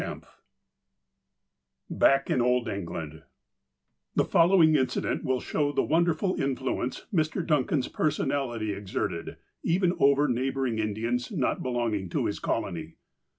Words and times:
XXVII 0.01 0.21
BACK 1.91 2.31
IN 2.31 2.41
OLD 2.41 2.67
ENGLAND 2.67 3.21
THE 4.15 4.25
following 4.25 4.75
incident 4.75 5.23
will 5.23 5.39
show 5.39 5.71
the 5.71 5.83
wonderful 5.83 6.41
influence 6.41 7.05
Mr. 7.13 7.45
Duncan's 7.45 7.87
personality 7.87 8.73
exerted, 8.73 9.37
even 9.61 9.93
over 9.99 10.27
neighboui'ing 10.27 10.79
Indians 10.79 11.31
not 11.31 11.61
belonging 11.61 12.09
to 12.09 12.25
his 12.25 12.39
colony. 12.39 12.95